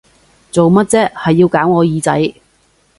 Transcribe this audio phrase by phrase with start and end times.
[0.51, 2.33] 做咩啫，係要搞我耳仔！